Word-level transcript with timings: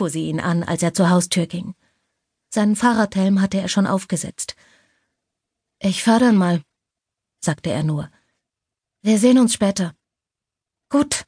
fuhr 0.00 0.08
sie 0.08 0.30
ihn 0.30 0.40
an, 0.40 0.62
als 0.62 0.82
er 0.82 0.94
zur 0.94 1.10
Haustür 1.10 1.46
ging. 1.46 1.74
Seinen 2.48 2.74
Fahrradhelm 2.74 3.42
hatte 3.42 3.60
er 3.60 3.68
schon 3.68 3.86
aufgesetzt. 3.86 4.56
Ich 5.78 6.02
fahr 6.02 6.18
dann 6.18 6.36
mal, 6.36 6.62
sagte 7.44 7.68
er 7.70 7.82
nur. 7.82 8.10
Wir 9.02 9.18
sehen 9.18 9.38
uns 9.38 9.52
später. 9.52 9.94
Gut, 10.88 11.24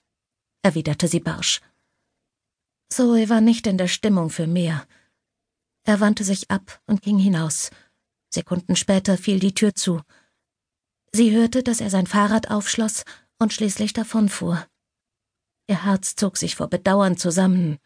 erwiderte 0.63 1.07
sie 1.07 1.21
barsch. 1.21 1.61
Zoe 2.89 3.29
war 3.29 3.43
nicht 3.43 3.67
in 3.67 3.77
der 3.77 3.89
Stimmung 3.89 4.31
für 4.31 4.47
mehr. 4.47 4.87
Er 5.85 6.01
wandte 6.01 6.25
sich 6.25 6.51
ab 6.51 6.81
und 6.87 7.03
ging 7.03 7.19
hinaus. 7.19 7.71
Sekunden 8.31 8.75
später 8.75 9.19
fiel 9.19 9.39
die 9.39 9.53
Tür 9.53 9.75
zu. 9.75 10.01
Sie 11.13 11.31
hörte, 11.31 11.63
dass 11.63 11.83
er 11.83 11.91
sein 11.91 12.07
Fahrrad 12.07 12.51
aufschloss 12.51 13.05
und 13.39 13.53
schließlich 13.53 13.93
davonfuhr. 13.93 14.67
Ihr 15.67 15.85
Herz 15.85 16.17
zog 16.17 16.39
sich 16.39 16.57
vor 16.57 16.69
Bedauern 16.69 17.19
zusammen, 17.19 17.79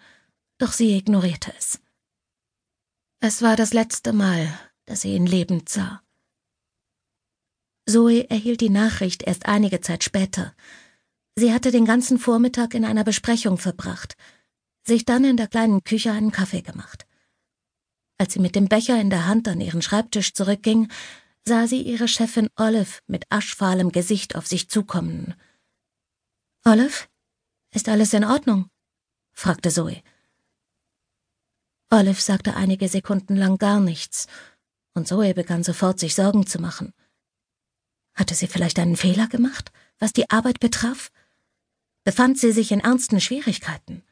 doch 0.58 0.72
sie 0.72 0.96
ignorierte 0.96 1.52
es. 1.58 1.80
Es 3.20 3.42
war 3.42 3.56
das 3.56 3.72
letzte 3.72 4.12
Mal, 4.12 4.48
dass 4.84 5.02
sie 5.02 5.14
ihn 5.14 5.26
lebend 5.26 5.68
sah. 5.68 6.02
Zoe 7.88 8.28
erhielt 8.30 8.60
die 8.60 8.70
Nachricht 8.70 9.22
erst 9.22 9.46
einige 9.46 9.80
Zeit 9.80 10.04
später. 10.04 10.54
Sie 11.36 11.52
hatte 11.52 11.70
den 11.70 11.84
ganzen 11.84 12.18
Vormittag 12.18 12.74
in 12.74 12.84
einer 12.84 13.04
Besprechung 13.04 13.58
verbracht, 13.58 14.16
sich 14.84 15.04
dann 15.04 15.24
in 15.24 15.36
der 15.36 15.48
kleinen 15.48 15.84
Küche 15.84 16.12
einen 16.12 16.32
Kaffee 16.32 16.62
gemacht. 16.62 17.06
Als 18.18 18.32
sie 18.32 18.40
mit 18.40 18.54
dem 18.54 18.68
Becher 18.68 19.00
in 19.00 19.10
der 19.10 19.26
Hand 19.26 19.46
an 19.46 19.60
ihren 19.60 19.82
Schreibtisch 19.82 20.32
zurückging, 20.32 20.90
sah 21.44 21.66
sie 21.66 21.82
ihre 21.82 22.08
Chefin 22.08 22.48
Olive 22.56 23.00
mit 23.06 23.24
aschfahlem 23.30 23.92
Gesicht 23.92 24.34
auf 24.36 24.46
sich 24.46 24.68
zukommen. 24.68 25.34
Olive, 26.64 27.06
ist 27.72 27.88
alles 27.88 28.12
in 28.14 28.24
Ordnung? 28.24 28.68
fragte 29.32 29.70
Zoe. 29.70 30.02
Olive 31.90 32.20
sagte 32.20 32.56
einige 32.56 32.88
Sekunden 32.88 33.36
lang 33.36 33.58
gar 33.58 33.80
nichts, 33.80 34.26
und 34.94 35.06
Zoe 35.06 35.34
begann 35.34 35.62
sofort 35.62 36.00
sich 36.00 36.14
Sorgen 36.14 36.46
zu 36.46 36.58
machen. 36.60 36.92
Hatte 38.14 38.34
sie 38.34 38.46
vielleicht 38.46 38.78
einen 38.78 38.96
Fehler 38.96 39.28
gemacht, 39.28 39.70
was 39.98 40.12
die 40.12 40.30
Arbeit 40.30 40.58
betraf? 40.58 41.10
Befand 42.04 42.38
sie 42.38 42.52
sich 42.52 42.72
in 42.72 42.80
ernsten 42.80 43.20
Schwierigkeiten? 43.20 44.02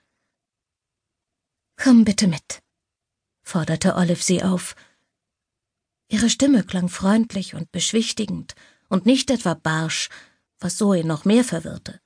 Komm 1.76 2.04
bitte 2.04 2.28
mit, 2.28 2.62
forderte 3.42 3.96
Olive 3.96 4.22
sie 4.22 4.42
auf. 4.42 4.76
Ihre 6.08 6.30
Stimme 6.30 6.62
klang 6.64 6.88
freundlich 6.88 7.54
und 7.54 7.72
beschwichtigend 7.72 8.54
und 8.88 9.06
nicht 9.06 9.30
etwa 9.30 9.54
barsch, 9.54 10.10
was 10.60 10.76
Zoe 10.76 11.04
noch 11.04 11.24
mehr 11.24 11.44
verwirrte. 11.44 12.00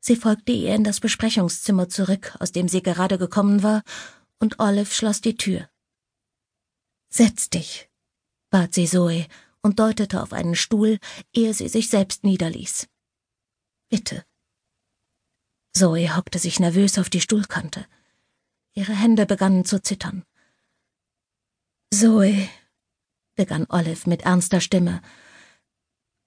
Sie 0.00 0.16
folgte 0.16 0.52
ihr 0.52 0.74
in 0.74 0.84
das 0.84 1.00
Besprechungszimmer 1.00 1.88
zurück, 1.88 2.36
aus 2.40 2.50
dem 2.50 2.68
sie 2.68 2.82
gerade 2.82 3.18
gekommen 3.18 3.62
war, 3.62 3.82
und 4.42 4.58
Olive 4.58 4.92
schloss 4.92 5.20
die 5.20 5.36
Tür. 5.36 5.70
Setz 7.08 7.48
dich, 7.48 7.88
bat 8.50 8.74
sie 8.74 8.88
Zoe 8.88 9.28
und 9.62 9.78
deutete 9.78 10.20
auf 10.20 10.32
einen 10.32 10.56
Stuhl, 10.56 10.98
ehe 11.32 11.54
sie 11.54 11.68
sich 11.68 11.88
selbst 11.88 12.24
niederließ. 12.24 12.88
Bitte. 13.88 14.26
Zoe 15.72 16.16
hockte 16.16 16.40
sich 16.40 16.58
nervös 16.58 16.98
auf 16.98 17.08
die 17.08 17.20
Stuhlkante. 17.20 17.86
Ihre 18.74 18.94
Hände 18.94 19.26
begannen 19.26 19.64
zu 19.64 19.80
zittern. 19.80 20.24
Zoe, 21.94 22.48
begann 23.36 23.66
Olive 23.68 24.08
mit 24.08 24.22
ernster 24.22 24.60
Stimme, 24.60 25.02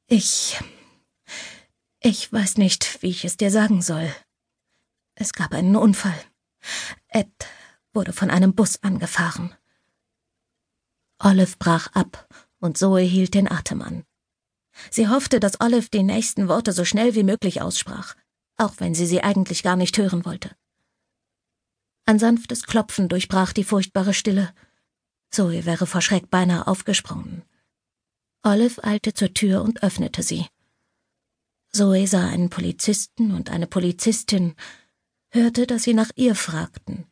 ich. 0.07 0.57
Ich 1.99 2.31
weiß 2.31 2.57
nicht, 2.57 3.01
wie 3.01 3.09
ich 3.09 3.25
es 3.25 3.35
dir 3.35 3.51
sagen 3.51 3.81
soll. 3.81 4.15
Es 5.15 5.33
gab 5.33 5.51
einen 5.51 5.75
Unfall. 5.75 6.19
Ed 7.07 7.31
wurde 7.95 8.13
von 8.13 8.29
einem 8.29 8.53
Bus 8.53 8.83
angefahren. 8.83 9.55
Olive 11.19 11.55
brach 11.57 11.87
ab 11.93 12.27
und 12.59 12.77
Zoe 12.77 13.01
hielt 13.01 13.33
den 13.33 13.49
Atem 13.49 13.81
an. 13.81 14.03
Sie 14.91 15.07
hoffte, 15.07 15.39
dass 15.39 15.61
Olive 15.61 15.89
die 15.89 16.03
nächsten 16.03 16.47
Worte 16.47 16.73
so 16.73 16.83
schnell 16.83 17.15
wie 17.15 17.23
möglich 17.23 17.61
aussprach, 17.61 18.15
auch 18.57 18.73
wenn 18.77 18.93
sie 18.93 19.05
sie 19.05 19.23
eigentlich 19.23 19.63
gar 19.63 19.77
nicht 19.77 19.97
hören 19.97 20.25
wollte. 20.25 20.55
Ein 22.05 22.19
sanftes 22.19 22.63
Klopfen 22.63 23.09
durchbrach 23.09 23.53
die 23.53 23.63
furchtbare 23.63 24.13
Stille. 24.13 24.53
Zoe 25.31 25.65
wäre 25.65 25.87
vor 25.87 26.01
Schreck 26.01 26.29
beinahe 26.29 26.67
aufgesprungen. 26.67 27.43
Olive 28.43 28.83
eilte 28.83 29.13
zur 29.13 29.33
Tür 29.33 29.63
und 29.63 29.81
öffnete 29.81 30.21
sie. 30.21 30.45
Zoe 31.71 32.05
sah 32.07 32.27
einen 32.27 32.49
Polizisten 32.49 33.33
und 33.33 33.49
eine 33.49 33.67
Polizistin, 33.67 34.55
hörte, 35.31 35.65
dass 35.65 35.83
sie 35.83 35.93
nach 35.93 36.11
ihr 36.15 36.35
fragten. 36.35 37.05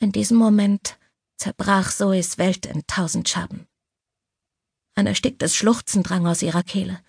In 0.00 0.12
diesem 0.12 0.36
Moment 0.36 0.98
zerbrach 1.36 1.90
Zoes 1.90 2.38
Welt 2.38 2.66
in 2.66 2.86
tausend 2.86 3.28
Scherben. 3.28 3.66
Ein 4.94 5.06
ersticktes 5.06 5.54
Schluchzen 5.56 6.02
drang 6.02 6.26
aus 6.26 6.42
ihrer 6.42 6.62
Kehle. 6.62 7.00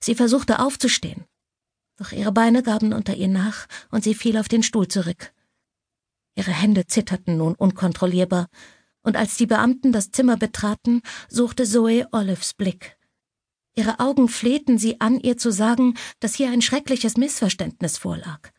Sie 0.00 0.14
versuchte 0.14 0.58
aufzustehen, 0.58 1.24
doch 1.96 2.12
ihre 2.12 2.32
Beine 2.32 2.62
gaben 2.62 2.92
unter 2.92 3.14
ihr 3.14 3.28
nach 3.28 3.66
und 3.90 4.02
sie 4.02 4.14
fiel 4.14 4.36
auf 4.36 4.48
den 4.48 4.62
Stuhl 4.62 4.88
zurück. 4.88 5.32
Ihre 6.34 6.50
Hände 6.50 6.86
zitterten 6.86 7.36
nun 7.36 7.54
unkontrollierbar, 7.54 8.48
und 9.02 9.16
als 9.16 9.36
die 9.36 9.46
Beamten 9.46 9.92
das 9.92 10.10
Zimmer 10.10 10.36
betraten, 10.36 11.02
suchte 11.28 11.64
Zoe 11.64 12.08
Olives 12.10 12.54
Blick. 12.54 12.96
Ihre 13.76 14.00
Augen 14.00 14.28
flehten 14.28 14.78
sie 14.78 15.00
an, 15.00 15.20
ihr 15.20 15.36
zu 15.36 15.52
sagen, 15.52 15.96
dass 16.20 16.34
hier 16.34 16.50
ein 16.50 16.62
schreckliches 16.62 17.16
Missverständnis 17.16 17.98
vorlag. 17.98 18.50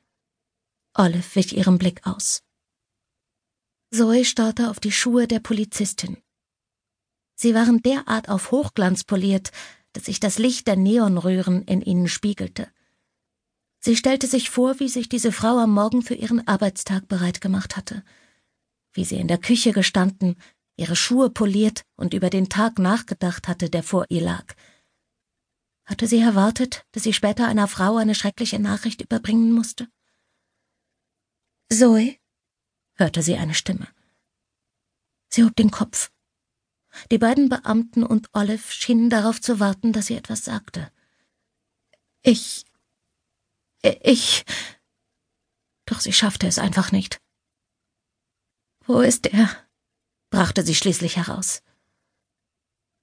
Olive 0.93 1.35
wich 1.35 1.57
ihrem 1.57 1.77
Blick 1.77 2.05
aus. 2.05 2.44
Zoe 3.95 4.25
starrte 4.25 4.69
auf 4.69 4.81
die 4.81 4.91
Schuhe 4.91 5.25
der 5.25 5.39
Polizistin. 5.39 6.17
Sie 7.35 7.55
waren 7.55 7.81
derart 7.81 8.27
auf 8.27 8.51
Hochglanz 8.51 9.05
poliert, 9.05 9.51
dass 9.93 10.05
sich 10.05 10.19
das 10.19 10.37
Licht 10.37 10.67
der 10.67 10.75
Neonröhren 10.75 11.63
in 11.63 11.81
ihnen 11.81 12.09
spiegelte. 12.09 12.67
Sie 13.79 13.95
stellte 13.95 14.27
sich 14.27 14.49
vor, 14.49 14.79
wie 14.81 14.89
sich 14.89 15.07
diese 15.07 15.31
Frau 15.31 15.59
am 15.59 15.71
Morgen 15.71 16.01
für 16.01 16.15
ihren 16.15 16.45
Arbeitstag 16.45 17.07
bereit 17.07 17.39
gemacht 17.39 17.77
hatte, 17.77 18.03
wie 18.91 19.05
sie 19.05 19.15
in 19.15 19.29
der 19.29 19.37
Küche 19.37 19.71
gestanden, 19.71 20.35
ihre 20.75 20.97
Schuhe 20.97 21.29
poliert 21.29 21.83
und 21.95 22.13
über 22.13 22.29
den 22.29 22.49
Tag 22.49 22.79
nachgedacht 22.79 23.47
hatte, 23.47 23.69
der 23.69 23.83
vor 23.83 24.05
ihr 24.09 24.21
lag. 24.21 24.55
Hatte 25.85 26.07
sie 26.07 26.19
erwartet, 26.19 26.85
dass 26.91 27.03
sie 27.03 27.13
später 27.13 27.47
einer 27.47 27.69
Frau 27.69 27.95
eine 27.95 28.15
schreckliche 28.15 28.59
Nachricht 28.59 29.01
überbringen 29.01 29.53
musste? 29.53 29.87
Zoe? 31.71 32.17
Hörte 32.95 33.21
sie 33.21 33.35
eine 33.35 33.53
Stimme. 33.53 33.87
Sie 35.29 35.43
hob 35.43 35.55
den 35.55 35.71
Kopf. 35.71 36.11
Die 37.11 37.17
beiden 37.17 37.49
Beamten 37.49 38.03
und 38.03 38.29
Olive 38.33 38.71
schienen 38.71 39.09
darauf 39.09 39.41
zu 39.41 39.59
warten, 39.59 39.93
dass 39.93 40.07
sie 40.07 40.15
etwas 40.15 40.45
sagte. 40.45 40.91
Ich 42.21 42.65
ich. 44.03 44.45
Doch 45.85 45.99
sie 45.99 46.13
schaffte 46.13 46.47
es 46.47 46.57
einfach 46.57 46.91
nicht. 46.91 47.21
Wo 48.85 48.99
ist 49.01 49.27
er? 49.27 49.49
brachte 50.31 50.63
sie 50.63 50.75
schließlich 50.75 51.17
heraus. 51.17 51.61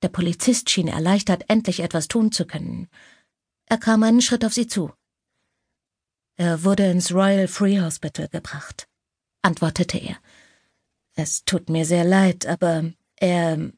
Der 0.02 0.08
Polizist 0.08 0.69
schien 0.70 0.88
erleichtert, 0.88 1.44
endlich 1.48 1.81
etwas 1.81 2.08
tun 2.08 2.32
zu 2.32 2.47
können. 2.47 2.88
Er 3.66 3.78
kam 3.78 4.02
einen 4.02 4.20
Schritt 4.20 4.44
auf 4.44 4.52
sie 4.52 4.66
zu. 4.66 4.92
Er 6.36 6.64
wurde 6.64 6.91
ins 6.91 7.12
Royal 7.12 7.47
Free 7.47 7.81
Hospital 7.81 8.28
gebracht, 8.28 8.88
antwortete 9.42 9.98
er. 9.98 10.16
Es 11.14 11.44
tut 11.44 11.69
mir 11.69 11.84
sehr 11.84 12.04
leid, 12.04 12.47
aber 12.47 12.92
er. 13.16 13.72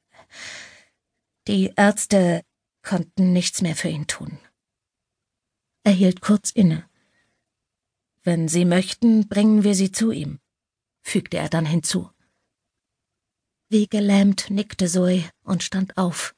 Die 1.48 1.72
Ärzte 1.76 2.42
konnten 2.82 3.32
nichts 3.32 3.60
mehr 3.60 3.76
für 3.76 3.88
ihn 3.88 4.06
tun. 4.06 4.38
Er 5.82 5.92
hielt 5.92 6.20
kurz 6.20 6.50
inne. 6.50 6.88
Wenn 8.22 8.48
Sie 8.48 8.64
möchten, 8.64 9.28
bringen 9.28 9.64
wir 9.64 9.74
Sie 9.74 9.92
zu 9.92 10.10
ihm, 10.10 10.38
fügte 11.02 11.36
er 11.36 11.50
dann 11.50 11.66
hinzu. 11.66 12.10
Wie 13.68 13.86
gelähmt 13.86 14.50
nickte 14.50 14.86
Zoe 14.86 15.28
und 15.42 15.62
stand 15.62 15.98
auf. 15.98 16.34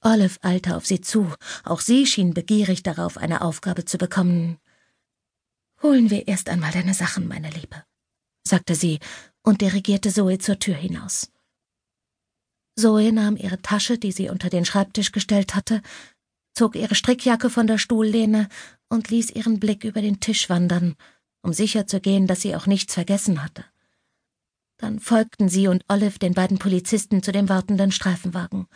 Olive 0.00 0.38
eilte 0.42 0.76
auf 0.76 0.84
sie 0.84 1.00
zu, 1.00 1.32
auch 1.64 1.80
sie 1.80 2.06
schien 2.06 2.34
begierig 2.34 2.82
darauf, 2.82 3.16
eine 3.16 3.40
Aufgabe 3.40 3.86
zu 3.86 3.96
bekommen. 3.96 4.58
Holen 5.82 6.10
wir 6.10 6.28
erst 6.28 6.50
einmal 6.50 6.72
deine 6.72 6.92
Sachen, 6.92 7.26
meine 7.26 7.48
Liebe, 7.48 7.82
sagte 8.46 8.74
sie 8.74 9.00
und 9.42 9.60
dirigierte 9.60 10.12
Zoe 10.12 10.38
zur 10.38 10.58
Tür 10.58 10.74
hinaus. 10.74 11.30
Zoe 12.76 13.12
nahm 13.12 13.36
ihre 13.36 13.62
Tasche, 13.62 13.98
die 13.98 14.12
sie 14.12 14.28
unter 14.28 14.50
den 14.50 14.64
Schreibtisch 14.64 15.12
gestellt 15.12 15.54
hatte, 15.54 15.82
zog 16.54 16.76
ihre 16.76 16.94
Strickjacke 16.94 17.50
von 17.50 17.66
der 17.66 17.78
Stuhllehne 17.78 18.48
und 18.88 19.10
ließ 19.10 19.30
ihren 19.30 19.60
Blick 19.60 19.84
über 19.84 20.00
den 20.00 20.20
Tisch 20.20 20.48
wandern, 20.48 20.96
um 21.42 21.52
sicherzugehen, 21.52 22.26
dass 22.26 22.40
sie 22.40 22.56
auch 22.56 22.66
nichts 22.66 22.94
vergessen 22.94 23.42
hatte. 23.42 23.64
Dann 24.76 24.98
folgten 24.98 25.48
sie 25.48 25.68
und 25.68 25.84
Olive 25.88 26.18
den 26.18 26.34
beiden 26.34 26.58
Polizisten 26.58 27.22
zu 27.22 27.32
dem 27.32 27.48
wartenden 27.48 27.92
Streifenwagen. 27.92 28.66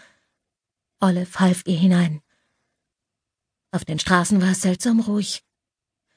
Olive 1.00 1.38
half 1.38 1.62
ihr 1.66 1.76
hinein. 1.78 2.22
Auf 3.72 3.84
den 3.84 3.98
Straßen 3.98 4.40
war 4.40 4.52
es 4.52 4.62
seltsam 4.62 5.00
ruhig. 5.00 5.44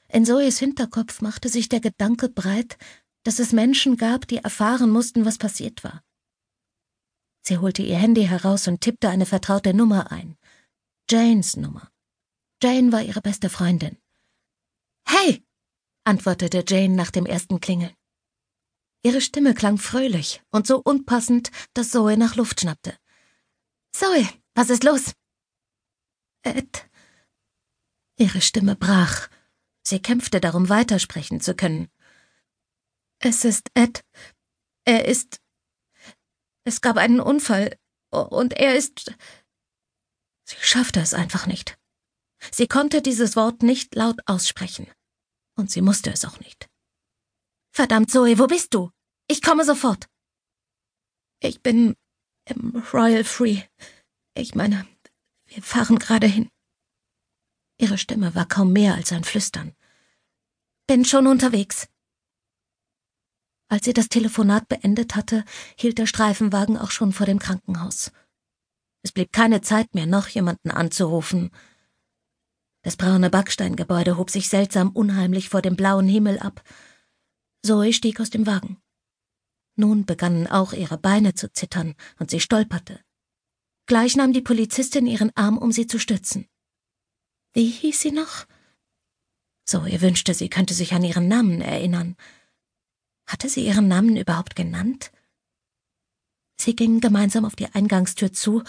In 0.08 0.24
Zoes 0.24 0.58
Hinterkopf 0.58 1.20
machte 1.20 1.48
sich 1.48 1.68
der 1.68 1.80
Gedanke 1.80 2.28
breit, 2.28 2.76
dass 3.24 3.38
es 3.38 3.52
Menschen 3.52 3.96
gab, 3.96 4.26
die 4.28 4.38
erfahren 4.38 4.90
mussten, 4.90 5.24
was 5.24 5.38
passiert 5.38 5.84
war. 5.84 6.02
Sie 7.42 7.58
holte 7.58 7.82
ihr 7.82 7.96
Handy 7.96 8.24
heraus 8.24 8.68
und 8.68 8.80
tippte 8.80 9.08
eine 9.08 9.26
vertraute 9.26 9.74
Nummer 9.74 10.12
ein. 10.12 10.36
Janes 11.10 11.56
Nummer. 11.56 11.90
Jane 12.62 12.92
war 12.92 13.02
ihre 13.02 13.20
beste 13.20 13.50
Freundin. 13.50 13.98
Hey! 15.04 15.44
antwortete 16.04 16.64
Jane 16.66 16.94
nach 16.94 17.10
dem 17.10 17.26
ersten 17.26 17.60
Klingeln. 17.60 17.94
Ihre 19.02 19.20
Stimme 19.20 19.54
klang 19.54 19.78
fröhlich 19.78 20.42
und 20.50 20.66
so 20.66 20.80
unpassend, 20.80 21.50
dass 21.74 21.90
Zoe 21.90 22.16
nach 22.16 22.36
Luft 22.36 22.60
schnappte. 22.60 22.96
Zoe, 23.90 24.28
was 24.54 24.70
ist 24.70 24.84
los? 24.84 25.12
Ed. 26.42 26.88
Ihre 28.16 28.40
Stimme 28.40 28.76
brach. 28.76 29.28
Sie 29.82 30.00
kämpfte 30.00 30.40
darum, 30.40 30.68
weitersprechen 30.68 31.40
zu 31.40 31.54
können. 31.54 31.88
Es 33.24 33.44
ist 33.44 33.70
Ed. 33.74 34.04
Er 34.84 35.04
ist. 35.06 35.40
Es 36.64 36.80
gab 36.80 36.96
einen 36.96 37.20
Unfall 37.20 37.78
und 38.10 38.52
er 38.54 38.76
ist. 38.76 39.14
Sie 40.44 40.56
schaffte 40.60 41.00
es 41.00 41.14
einfach 41.14 41.46
nicht. 41.46 41.78
Sie 42.50 42.66
konnte 42.66 43.00
dieses 43.00 43.36
Wort 43.36 43.62
nicht 43.62 43.94
laut 43.94 44.18
aussprechen. 44.26 44.90
Und 45.56 45.70
sie 45.70 45.82
musste 45.82 46.10
es 46.10 46.24
auch 46.24 46.40
nicht. 46.40 46.68
Verdammt, 47.72 48.10
Zoe, 48.10 48.38
wo 48.40 48.48
bist 48.48 48.74
du? 48.74 48.90
Ich 49.28 49.40
komme 49.40 49.64
sofort. 49.64 50.08
Ich 51.40 51.62
bin 51.62 51.94
im 52.46 52.82
Royal 52.92 53.22
Free. 53.22 53.62
Ich 54.34 54.56
meine, 54.56 54.86
wir 55.46 55.62
fahren 55.62 55.98
gerade 56.00 56.26
hin. 56.26 56.50
Ihre 57.78 57.98
Stimme 57.98 58.34
war 58.34 58.48
kaum 58.48 58.72
mehr 58.72 58.94
als 58.94 59.12
ein 59.12 59.22
Flüstern. 59.22 59.76
Bin 60.88 61.04
schon 61.04 61.28
unterwegs. 61.28 61.88
Als 63.72 63.86
sie 63.86 63.94
das 63.94 64.10
Telefonat 64.10 64.68
beendet 64.68 65.16
hatte, 65.16 65.46
hielt 65.78 65.96
der 65.96 66.04
Streifenwagen 66.04 66.76
auch 66.76 66.90
schon 66.90 67.14
vor 67.14 67.24
dem 67.24 67.38
Krankenhaus. 67.38 68.12
Es 69.00 69.12
blieb 69.12 69.32
keine 69.32 69.62
Zeit 69.62 69.94
mehr, 69.94 70.04
noch 70.04 70.28
jemanden 70.28 70.70
anzurufen. 70.70 71.50
Das 72.82 72.98
braune 72.98 73.30
Backsteingebäude 73.30 74.18
hob 74.18 74.28
sich 74.28 74.50
seltsam 74.50 74.90
unheimlich 74.90 75.48
vor 75.48 75.62
dem 75.62 75.74
blauen 75.74 76.06
Himmel 76.06 76.38
ab. 76.38 76.62
Zoe 77.64 77.94
stieg 77.94 78.20
aus 78.20 78.28
dem 78.28 78.46
Wagen. 78.46 78.76
Nun 79.74 80.04
begannen 80.04 80.46
auch 80.46 80.74
ihre 80.74 80.98
Beine 80.98 81.32
zu 81.32 81.50
zittern, 81.50 81.94
und 82.18 82.28
sie 82.28 82.40
stolperte. 82.40 83.00
Gleich 83.86 84.16
nahm 84.16 84.34
die 84.34 84.42
Polizistin 84.42 85.06
ihren 85.06 85.34
Arm, 85.34 85.56
um 85.56 85.72
sie 85.72 85.86
zu 85.86 85.98
stützen. 85.98 86.46
Wie 87.54 87.70
hieß 87.70 88.02
sie 88.02 88.12
noch? 88.12 88.44
Zoe 89.64 90.02
wünschte, 90.02 90.34
sie 90.34 90.50
könnte 90.50 90.74
sich 90.74 90.92
an 90.92 91.04
ihren 91.04 91.26
Namen 91.26 91.62
erinnern. 91.62 92.16
Hatte 93.32 93.48
sie 93.48 93.64
ihren 93.64 93.88
Namen 93.88 94.18
überhaupt 94.18 94.56
genannt? 94.56 95.10
Sie 96.60 96.76
gingen 96.76 97.00
gemeinsam 97.00 97.46
auf 97.46 97.56
die 97.56 97.66
Eingangstür 97.66 98.30
zu, 98.30 98.62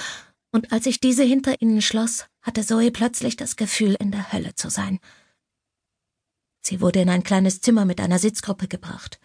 und 0.54 0.71
als 0.71 0.86
sich 0.86 1.01
diese 1.01 1.24
hinter 1.24 1.62
ihnen 1.62 1.81
schloss, 1.81 2.27
hatte 2.42 2.65
Zoe 2.65 2.89
plötzlich 2.89 3.36
das 3.36 3.57
Gefühl, 3.57 3.98
in 4.00 4.12
der 4.12 4.31
Hölle 4.31 4.56
zu 4.56 4.69
sein. 4.69 5.00
Sie 6.62 6.80
wurde 6.80 7.01
in 7.01 7.10
ein 7.10 7.24
kleines 7.24 7.60
Zimmer 7.60 7.83
mit 7.83 8.00
einer 8.00 8.19
Sitzgruppe 8.19 8.69
gebracht. 8.69 9.19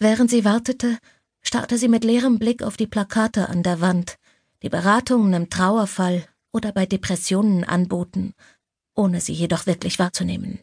Während 0.00 0.30
sie 0.30 0.44
wartete, 0.44 0.98
starrte 1.40 1.78
sie 1.78 1.88
mit 1.88 2.02
leerem 2.02 2.40
Blick 2.40 2.64
auf 2.64 2.76
die 2.76 2.88
Plakate 2.88 3.48
an 3.48 3.62
der 3.62 3.80
Wand, 3.80 4.18
die 4.62 4.68
Beratungen 4.68 5.32
im 5.34 5.48
Trauerfall 5.48 6.26
oder 6.50 6.72
bei 6.72 6.86
Depressionen 6.86 7.62
anboten, 7.62 8.34
ohne 8.96 9.20
sie 9.20 9.32
jedoch 9.32 9.66
wirklich 9.66 10.00
wahrzunehmen. 10.00 10.58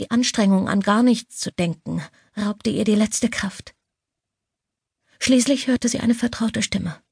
Die 0.00 0.10
Anstrengung, 0.10 0.68
an 0.68 0.80
gar 0.80 1.02
nichts 1.02 1.38
zu 1.38 1.50
denken, 1.50 2.02
raubte 2.38 2.70
ihr 2.70 2.84
die 2.84 2.94
letzte 2.94 3.28
Kraft. 3.28 3.74
Schließlich 5.20 5.66
hörte 5.66 5.88
sie 5.88 6.00
eine 6.00 6.14
vertraute 6.14 6.62
Stimme, 6.62 7.02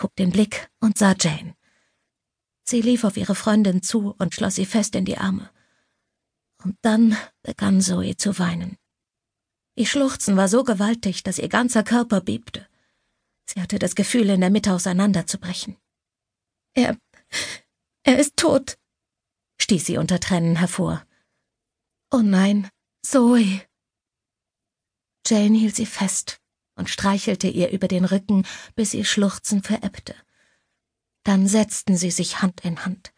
hob 0.00 0.14
den 0.16 0.30
Blick 0.30 0.70
und 0.80 0.98
sah 0.98 1.14
Jane. 1.18 1.56
Sie 2.64 2.80
lief 2.80 3.04
auf 3.04 3.16
ihre 3.16 3.34
Freundin 3.34 3.82
zu 3.82 4.14
und 4.18 4.34
schloss 4.34 4.56
sie 4.56 4.66
fest 4.66 4.94
in 4.94 5.04
die 5.04 5.18
Arme. 5.18 5.50
Und 6.62 6.76
dann 6.82 7.16
begann 7.42 7.80
Zoe 7.80 8.16
zu 8.16 8.38
weinen. 8.38 8.78
Ihr 9.76 9.86
Schluchzen 9.86 10.36
war 10.36 10.48
so 10.48 10.64
gewaltig, 10.64 11.22
dass 11.22 11.38
ihr 11.38 11.48
ganzer 11.48 11.82
Körper 11.82 12.20
bebte. 12.20 12.66
Sie 13.46 13.60
hatte 13.60 13.78
das 13.78 13.94
Gefühl, 13.94 14.30
in 14.30 14.40
der 14.40 14.50
Mitte 14.50 14.72
auseinanderzubrechen. 14.72 15.76
Er. 16.74 16.96
er 18.02 18.18
ist 18.18 18.36
tot, 18.36 18.78
stieß 19.60 19.84
sie 19.84 19.98
unter 19.98 20.20
Tränen 20.20 20.56
hervor. 20.56 21.06
Oh 22.10 22.22
nein, 22.22 22.70
Zoe. 23.02 23.62
Jane 25.26 25.56
hielt 25.56 25.76
sie 25.76 25.86
fest 25.86 26.40
und 26.76 26.90
streichelte 26.90 27.48
ihr 27.48 27.70
über 27.70 27.88
den 27.88 28.04
Rücken, 28.04 28.46
bis 28.74 28.94
ihr 28.94 29.04
Schluchzen 29.04 29.62
verebbte. 29.62 30.14
Dann 31.22 31.46
setzten 31.46 31.96
sie 31.96 32.10
sich 32.10 32.42
Hand 32.42 32.64
in 32.64 32.84
Hand. 32.84 33.12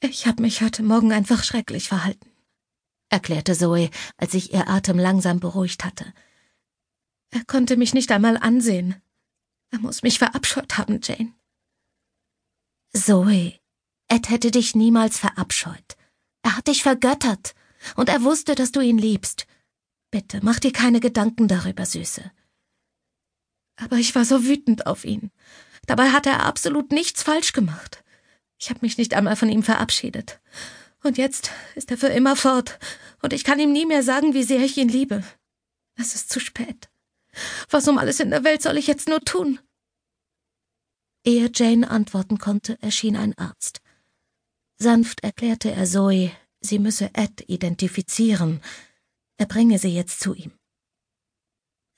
Ich 0.00 0.26
habe 0.26 0.42
mich 0.42 0.62
heute 0.62 0.82
Morgen 0.82 1.12
einfach 1.12 1.44
schrecklich 1.44 1.88
verhalten, 1.88 2.30
erklärte 3.08 3.56
Zoe, 3.56 3.90
als 4.16 4.32
sich 4.32 4.52
ihr 4.52 4.68
Atem 4.68 4.98
langsam 4.98 5.40
beruhigt 5.40 5.84
hatte. 5.84 6.12
Er 7.30 7.44
konnte 7.44 7.76
mich 7.76 7.94
nicht 7.94 8.10
einmal 8.10 8.36
ansehen. 8.36 9.00
Er 9.70 9.78
muss 9.78 10.02
mich 10.02 10.18
verabscheut 10.18 10.78
haben, 10.78 11.00
Jane. 11.02 11.34
Zoe, 12.92 13.58
Ed 14.08 14.30
hätte 14.30 14.50
dich 14.50 14.74
niemals 14.74 15.18
verabscheut. 15.18 15.96
Er 16.42 16.56
hat 16.56 16.68
dich 16.68 16.82
vergöttert, 16.82 17.54
und 17.94 18.08
er 18.08 18.22
wusste, 18.22 18.54
dass 18.54 18.72
du 18.72 18.80
ihn 18.80 18.98
liebst. 18.98 19.46
Bitte, 20.10 20.40
mach 20.42 20.58
dir 20.58 20.72
keine 20.72 21.00
Gedanken 21.00 21.48
darüber, 21.48 21.84
Süße. 21.84 22.30
Aber 23.76 23.96
ich 23.96 24.14
war 24.14 24.24
so 24.24 24.44
wütend 24.44 24.86
auf 24.86 25.04
ihn. 25.04 25.30
Dabei 25.86 26.10
hat 26.10 26.26
er 26.26 26.44
absolut 26.44 26.92
nichts 26.92 27.22
falsch 27.22 27.52
gemacht. 27.52 28.04
Ich 28.58 28.70
habe 28.70 28.80
mich 28.82 28.98
nicht 28.98 29.14
einmal 29.14 29.36
von 29.36 29.48
ihm 29.48 29.62
verabschiedet. 29.62 30.40
Und 31.02 31.18
jetzt 31.18 31.50
ist 31.74 31.90
er 31.90 31.98
für 31.98 32.08
immer 32.08 32.36
fort, 32.36 32.78
und 33.22 33.32
ich 33.32 33.44
kann 33.44 33.60
ihm 33.60 33.72
nie 33.72 33.86
mehr 33.86 34.02
sagen, 34.02 34.34
wie 34.34 34.42
sehr 34.42 34.60
ich 34.60 34.76
ihn 34.76 34.88
liebe. 34.88 35.22
Es 35.96 36.14
ist 36.14 36.30
zu 36.30 36.40
spät. 36.40 36.88
Was 37.70 37.86
um 37.86 37.98
alles 37.98 38.20
in 38.20 38.30
der 38.30 38.44
Welt 38.44 38.62
soll 38.62 38.76
ich 38.76 38.86
jetzt 38.86 39.08
nur 39.08 39.20
tun? 39.20 39.58
Ehe 41.24 41.50
Jane 41.52 41.90
antworten 41.90 42.38
konnte, 42.38 42.80
erschien 42.80 43.16
ein 43.16 43.36
Arzt. 43.36 43.80
Sanft 44.78 45.22
erklärte 45.22 45.70
er 45.70 45.86
Zoe, 45.86 46.30
sie 46.60 46.78
müsse 46.78 47.10
Ed 47.14 47.44
identifizieren. 47.48 48.60
Er 49.38 49.46
bringe 49.46 49.78
sie 49.78 49.88
jetzt 49.88 50.20
zu 50.20 50.34
ihm. 50.34 50.52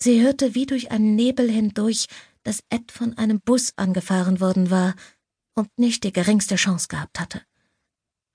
Sie 0.01 0.23
hörte 0.23 0.55
wie 0.55 0.67
durch 0.67 0.91
einen 0.91 1.17
Nebel 1.17 1.51
hindurch, 1.51 2.07
dass 2.43 2.63
Ed 2.71 2.93
von 2.93 3.19
einem 3.19 3.41
Bus 3.41 3.73
angefahren 3.77 4.41
worden 4.41 4.71
war 4.71 4.95
und 5.55 5.77
nicht 5.79 6.05
die 6.05 6.13
geringste 6.13 6.57
Chance 6.57 6.89
gehabt 6.89 7.21
hatte. 7.21 7.43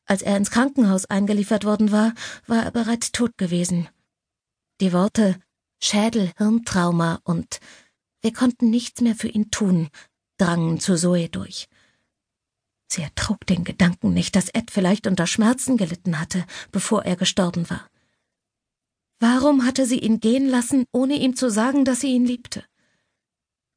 Als 0.06 0.22
er 0.22 0.36
ins 0.36 0.52
Krankenhaus 0.52 1.06
eingeliefert 1.06 1.64
worden 1.64 1.92
war, 1.92 2.14
war 2.46 2.64
er 2.64 2.72
bereits 2.72 3.12
tot 3.12 3.38
gewesen. 3.38 3.88
Die 4.82 4.92
Worte 4.92 5.40
Schädel, 5.82 6.32
Hirntrauma 6.38 7.20
und 7.24 7.60
wir 8.22 8.34
konnten 8.34 8.70
nichts 8.70 9.02
mehr 9.02 9.16
für 9.16 9.28
ihn 9.28 9.52
tun, 9.52 9.90
drangen 10.38 10.80
zu 10.80 10.96
Zoe 10.96 11.28
durch. 11.30 11.68
Sie 12.88 13.02
ertrug 13.02 13.46
den 13.48 13.64
Gedanken 13.64 14.14
nicht, 14.14 14.36
dass 14.36 14.50
Ed 14.50 14.72
vielleicht 14.72 15.08
unter 15.08 15.28
Schmerzen 15.28 15.78
gelitten 15.78 16.20
hatte, 16.20 16.46
bevor 16.72 17.04
er 17.04 17.16
gestorben 17.16 17.70
war. 17.70 17.90
Warum 19.26 19.64
hatte 19.64 19.86
sie 19.86 20.00
ihn 20.00 20.20
gehen 20.20 20.50
lassen, 20.50 20.84
ohne 20.92 21.14
ihm 21.16 21.34
zu 21.38 21.50
sagen, 21.50 21.86
dass 21.86 22.02
sie 22.02 22.12
ihn 22.12 22.26
liebte? 22.26 22.62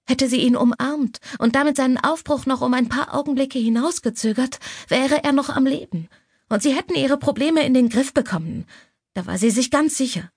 Hätte 0.05 0.29
sie 0.29 0.41
ihn 0.41 0.57
umarmt 0.57 1.21
und 1.39 1.55
damit 1.55 1.77
seinen 1.77 1.99
Aufbruch 1.99 2.47
noch 2.47 2.63
um 2.63 2.75
ein 2.75 2.89
paar 2.89 3.15
Augenblicke 3.15 3.61
hinausgezögert, 3.61 4.59
wäre 4.89 5.23
er 5.23 5.31
noch 5.31 5.49
am 5.49 5.65
Leben, 5.65 6.09
und 6.49 6.65
sie 6.65 6.75
hätten 6.75 6.97
ihre 6.97 7.17
Probleme 7.17 7.65
in 7.65 7.75
den 7.75 7.91
Griff 7.91 8.13
bekommen, 8.13 8.67
da 9.15 9.25
war 9.27 9.39
sie 9.39 9.51
sich 9.51 9.71
ganz 9.71 9.97
sicher. 9.97 10.33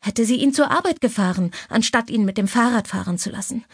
Hätte 0.00 0.24
sie 0.24 0.36
ihn 0.36 0.54
zur 0.54 0.70
Arbeit 0.70 1.02
gefahren, 1.02 1.50
anstatt 1.68 2.08
ihn 2.08 2.24
mit 2.24 2.38
dem 2.38 2.48
Fahrrad 2.48 2.88
fahren 2.88 3.18
zu 3.18 3.28
lassen. 3.28 3.66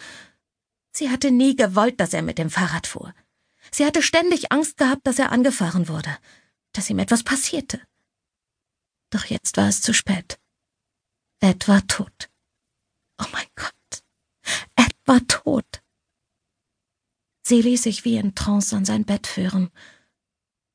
Sie 0.91 1.11
hatte 1.11 1.31
nie 1.31 1.55
gewollt, 1.55 2.01
dass 2.01 2.13
er 2.13 2.23
mit 2.23 2.39
dem 2.39 2.51
Fahrrad 2.51 2.89
fuhr. 2.89 3.15
Sie 3.71 3.87
hatte 3.87 4.03
ständig 4.03 4.51
Angst 4.51 4.79
gehabt, 4.79 5.07
dass 5.07 5.21
er 5.21 5.31
angefahren 5.31 5.87
wurde, 5.87 6.11
dass 6.73 6.91
ihm 6.91 6.99
etwas 6.99 7.23
passierte. 7.23 7.81
Doch 9.15 9.27
jetzt 9.27 9.57
war 9.57 9.69
es 9.69 9.81
zu 9.81 9.95
spät. 9.95 10.41
Ed 11.39 11.69
war 11.69 11.87
tot. 11.87 12.33
Oh 13.23 13.27
mein 13.33 13.47
Gott. 13.55 14.03
Ed 14.75 14.97
war 15.05 15.25
tot. 15.29 15.85
Sie 17.47 17.63
ließ 17.63 17.85
sich 17.85 18.05
wie 18.05 18.17
in 18.17 18.35
Trance 18.35 18.75
an 18.75 18.85
sein 18.85 19.05
Bett 19.05 19.29
führen. 19.29 19.71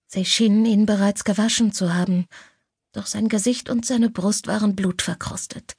Sie 0.08 0.24
schienen 0.24 0.66
ihn 0.66 0.86
bereits 0.86 1.26
gewaschen 1.26 1.74
zu 1.74 1.94
haben, 1.94 2.28
doch 2.94 3.08
sein 3.08 3.28
Gesicht 3.28 3.70
und 3.70 3.86
seine 3.86 4.10
Brust 4.10 4.48
waren 4.48 4.74
blutverkrustet. 4.74 5.76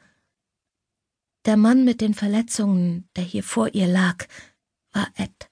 Der 1.47 1.57
Mann 1.57 1.87
mit 1.87 2.03
den 2.03 2.13
Verletzungen, 2.13 3.09
der 3.17 3.25
hier 3.25 3.43
vor 3.43 3.75
ihr 3.75 3.87
lag, 3.87 4.27
war 4.93 5.09
Ed, 5.17 5.51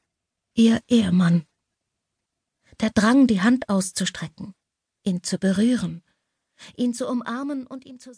ihr 0.53 0.83
Ehemann 0.89 1.47
der 2.81 2.91
Drang, 2.91 3.27
die 3.27 3.41
Hand 3.41 3.71
auszustrecken, 3.71 4.55
ihn 5.03 5.23
zu 5.23 5.39
berühren, 5.39 6.05
ihn 6.77 6.95
zu 6.95 7.09
umarmen 7.09 7.67
und 7.67 7.87
ihm 7.87 7.99
zu 7.99 8.13
sagen, 8.13 8.17